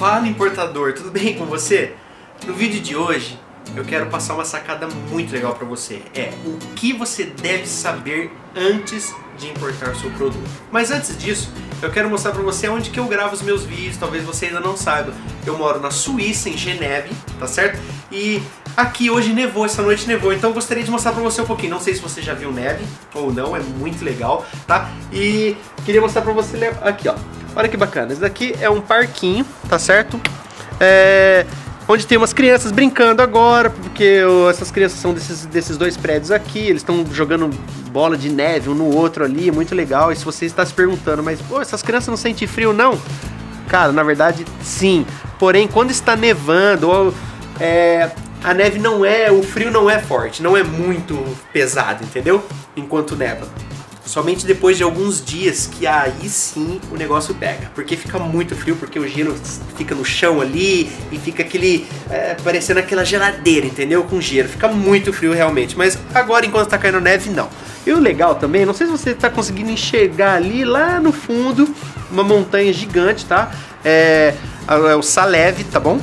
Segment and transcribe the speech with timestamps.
[0.00, 1.92] Fala importador, tudo bem com você?
[2.46, 3.38] No vídeo de hoje
[3.76, 6.00] eu quero passar uma sacada muito legal para você.
[6.14, 10.42] É o que você deve saber antes de importar seu produto.
[10.72, 11.52] Mas antes disso,
[11.82, 14.60] eu quero mostrar para você onde que eu gravo os meus vídeos, talvez você ainda
[14.60, 15.12] não saiba.
[15.44, 17.78] Eu moro na Suíça, em Geneve, tá certo?
[18.10, 18.42] E
[18.74, 21.72] aqui hoje nevou, essa noite nevou, então eu gostaria de mostrar para você um pouquinho.
[21.72, 24.90] Não sei se você já viu neve ou não, é muito legal, tá?
[25.12, 27.39] E queria mostrar para você aqui, ó.
[27.54, 30.20] Olha que bacana, esse daqui é um parquinho, tá certo?
[30.78, 31.44] É,
[31.88, 36.60] onde tem umas crianças brincando agora, porque essas crianças são desses, desses dois prédios aqui,
[36.60, 37.50] eles estão jogando
[37.90, 40.12] bola de neve um no outro ali, é muito legal.
[40.12, 42.98] E se você está se perguntando, mas pô, essas crianças não sentem frio não?
[43.68, 45.04] Cara, na verdade, sim.
[45.38, 47.14] Porém, quando está nevando, ou,
[47.58, 48.10] é,
[48.42, 51.16] a neve não é, o frio não é forte, não é muito
[51.52, 52.44] pesado, entendeu?
[52.76, 53.46] Enquanto neva.
[54.10, 57.70] Somente depois de alguns dias que aí sim o negócio pega.
[57.76, 59.36] Porque fica muito frio, porque o gelo
[59.76, 61.86] fica no chão ali e fica aquele.
[62.10, 64.02] É, parecendo aquela geladeira, entendeu?
[64.02, 64.48] Com gelo.
[64.48, 65.78] Fica muito frio realmente.
[65.78, 67.48] Mas agora, enquanto tá caindo neve, não.
[67.86, 71.72] E o legal também, não sei se você tá conseguindo enxergar ali lá no fundo
[72.10, 73.52] uma montanha gigante, tá?
[73.84, 74.34] É,
[74.66, 76.00] é o Saleve, tá bom?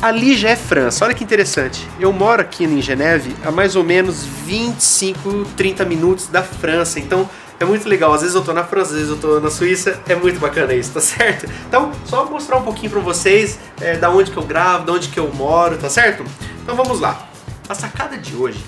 [0.00, 1.04] Ali já é França.
[1.04, 1.88] Olha que interessante.
[1.98, 7.00] Eu moro aqui em Geneve a mais ou menos 25, 30 minutos da França.
[7.00, 8.12] Então é muito legal.
[8.12, 9.98] Às vezes eu tô na França, às vezes eu tô na Suíça.
[10.08, 11.50] É muito bacana isso, tá certo?
[11.66, 15.08] Então, só mostrar um pouquinho pra vocês é, da onde que eu gravo, da onde
[15.08, 16.24] que eu moro, tá certo?
[16.62, 17.28] Então vamos lá.
[17.68, 18.64] A sacada de hoje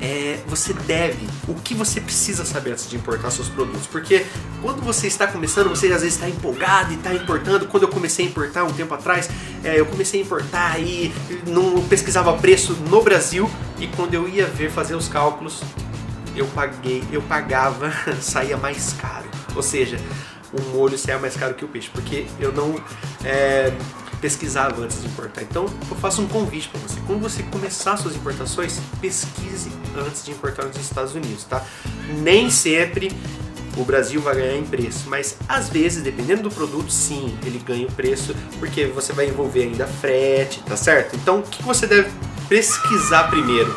[0.00, 3.86] é, você deve, o que você precisa saber antes de importar seus produtos.
[3.86, 4.24] Porque
[4.62, 7.66] quando você está começando, você às vezes está empolgado e está importando.
[7.66, 9.28] Quando eu comecei a importar um tempo atrás,
[9.64, 11.12] eu comecei a importar e
[11.46, 13.50] não pesquisava preço no Brasil.
[13.78, 15.60] E quando eu ia ver fazer os cálculos,
[16.34, 19.28] eu paguei, eu pagava, saía mais caro.
[19.54, 19.98] Ou seja,
[20.52, 22.74] o molho saia mais caro que o peixe, porque eu não
[23.24, 23.72] é,
[24.20, 25.42] pesquisava antes de importar.
[25.42, 27.00] Então eu faço um convite para você.
[27.06, 31.64] Quando você começar suas importações, pesquise antes de importar nos Estados Unidos, tá?
[32.22, 33.10] Nem sempre
[33.76, 37.86] o Brasil vai ganhar em preço, mas às vezes, dependendo do produto, sim, ele ganha
[37.86, 41.16] o preço, porque você vai envolver ainda frete, tá certo?
[41.16, 42.10] Então o que você deve
[42.48, 43.74] pesquisar primeiro?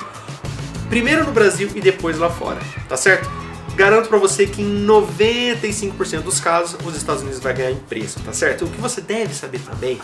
[0.90, 3.30] Primeiro no Brasil e depois lá fora, tá certo?
[3.76, 8.20] Garanto para você que em 95% dos casos os Estados Unidos vai ganhar em preço,
[8.20, 8.66] tá certo?
[8.66, 10.00] O que você deve saber também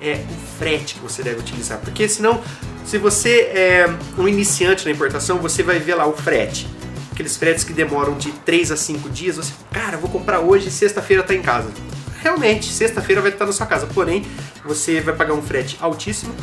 [0.00, 2.42] é o frete que você deve utilizar, porque senão,
[2.84, 3.86] se você é
[4.18, 6.66] um iniciante na importação, você vai ver lá o frete.
[7.14, 11.22] Aqueles fretes que demoram de 3 a 5 dias, você, cara, vou comprar hoje sexta-feira
[11.22, 11.70] tá em casa.
[12.20, 14.26] Realmente, sexta-feira vai estar na sua casa, porém,
[14.64, 16.34] você vai pagar um frete altíssimo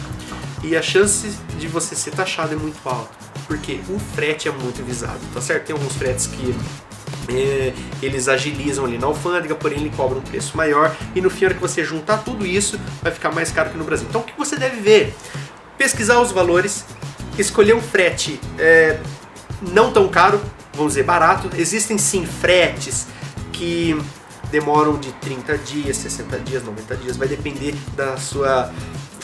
[0.63, 1.27] e a chance
[1.59, 3.09] de você ser taxado é muito alta,
[3.47, 5.65] porque o frete é muito visado, tá certo?
[5.65, 6.55] Tem alguns fretes que
[7.27, 11.45] é, eles agilizam ali na alfândega, porém ele cobra um preço maior e no fim,
[11.45, 14.07] hora que você juntar tudo isso, vai ficar mais caro que no Brasil.
[14.09, 15.13] Então o que você deve ver?
[15.77, 16.85] Pesquisar os valores,
[17.37, 18.97] escolher um frete é,
[19.61, 20.39] não tão caro,
[20.73, 21.49] vamos dizer barato.
[21.55, 23.07] Existem sim fretes
[23.51, 23.99] que
[24.49, 28.71] demoram de 30 dias, 60 dias, 90 dias, vai depender da sua,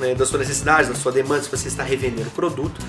[0.01, 2.79] é, da sua necessidade, da sua demanda, se você está revendendo o produto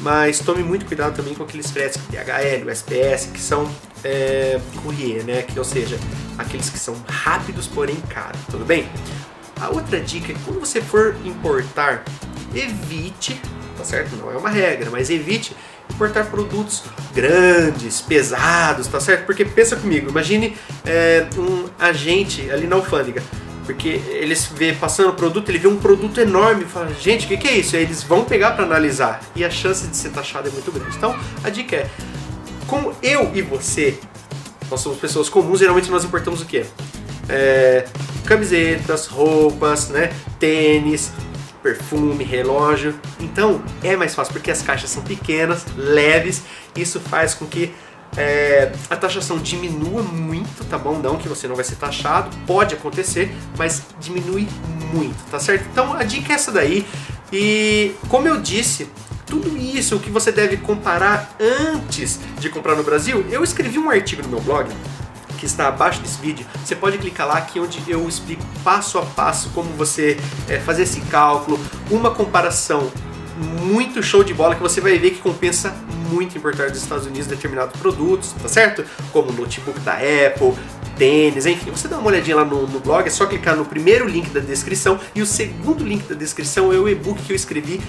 [0.00, 3.70] mas tome muito cuidado também com aqueles fretes DHL, USPS, que são
[4.02, 5.42] é, courier, né?
[5.42, 5.98] Que, ou seja,
[6.38, 8.88] aqueles que são rápidos, porém caros, tudo bem?
[9.60, 12.02] A outra dica é que quando você for importar,
[12.54, 13.40] evite,
[13.80, 14.14] tá certo?
[14.16, 15.56] Não é uma regra, mas evite
[15.88, 19.24] importar produtos grandes, pesados, tá certo?
[19.24, 23.22] Porque pensa comigo, imagine é, um agente ali na alfândega
[23.64, 27.28] porque eles vê passando o produto, ele vê um produto enorme e fala, gente, o
[27.28, 27.76] que, que, é isso?
[27.76, 30.96] Aí eles vão pegar para analisar e a chance de ser taxado é muito grande.
[30.96, 31.86] Então, a dica é,
[32.66, 33.96] como eu e você,
[34.68, 36.66] nós somos pessoas comuns, geralmente nós importamos o quê?
[37.28, 37.86] É,
[38.24, 41.12] camisetas, roupas, né, tênis,
[41.62, 42.94] perfume, relógio.
[43.18, 46.42] Então é mais fácil porque as caixas são pequenas, leves.
[46.76, 47.72] Isso faz com que
[48.16, 50.98] é, a taxação diminua muito, tá bom?
[50.98, 54.48] Não que você não vai ser taxado, pode acontecer, mas diminui
[54.92, 55.66] muito, tá certo?
[55.70, 56.86] Então a dica é essa daí.
[57.32, 58.88] E como eu disse,
[59.26, 63.88] tudo isso o que você deve comparar antes de comprar no Brasil, eu escrevi um
[63.88, 64.68] artigo no meu blog
[65.40, 66.46] que está abaixo desse vídeo.
[66.62, 70.82] Você pode clicar lá aqui onde eu explico passo a passo como você é, fazer
[70.82, 71.58] esse cálculo,
[71.90, 72.92] uma comparação
[73.62, 75.74] muito show de bola que você vai ver que compensa
[76.10, 78.84] muito importar dos Estados Unidos determinados produtos, tá certo?
[79.12, 80.52] Como notebook da Apple,
[80.98, 81.70] tênis, enfim.
[81.70, 84.40] Você dá uma olhadinha lá no, no, blog, é só clicar no primeiro link da
[84.40, 87.80] descrição e o segundo link da descrição é o e-book que eu escrevi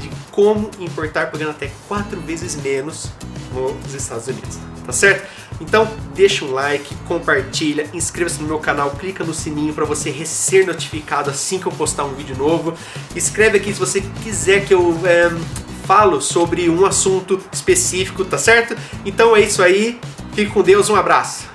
[0.00, 3.10] de como importar pagando até quatro vezes menos
[3.52, 5.28] nos Estados Unidos, tá certo?
[5.60, 10.66] Então, deixa um like, compartilha, inscreva-se no meu canal, clica no sininho para você ser
[10.66, 12.72] notificado assim que eu postar um vídeo novo.
[13.14, 15.30] Escreve aqui se você quiser que eu é,
[15.84, 18.74] falo sobre um assunto específico, tá certo?
[19.04, 20.00] Então é isso aí.
[20.34, 21.49] Fique com Deus, um abraço.